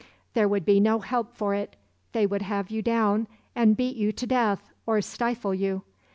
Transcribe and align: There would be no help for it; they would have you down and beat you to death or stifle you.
There 0.33 0.47
would 0.47 0.65
be 0.65 0.79
no 0.79 0.97
help 0.97 1.35
for 1.35 1.53
it; 1.53 1.75
they 2.11 2.25
would 2.25 2.41
have 2.41 2.71
you 2.71 2.81
down 2.81 3.27
and 3.55 3.77
beat 3.77 3.95
you 3.95 4.11
to 4.11 4.25
death 4.25 4.67
or 4.87 4.99
stifle 4.99 5.53
you. 5.53 5.83